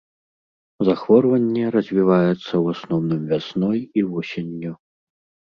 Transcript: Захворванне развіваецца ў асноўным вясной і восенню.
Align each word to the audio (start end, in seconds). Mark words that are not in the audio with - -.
Захворванне 0.87 1.65
развіваецца 1.75 2.45
ў 2.45 2.65
асноўным 2.77 3.21
вясной 3.35 3.79
і 4.01 4.07
восенню. 4.15 4.73